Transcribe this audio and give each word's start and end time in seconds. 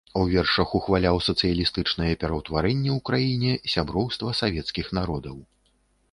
У 0.19 0.21
вершах 0.29 0.69
ухваляў 0.77 1.17
сацыялістычныя 1.25 2.13
пераўтварэнні 2.23 2.89
ў 2.93 2.99
краіне, 3.09 3.51
сяброўства 3.73 4.33
савецкіх 4.39 4.89
народаў. 4.99 5.37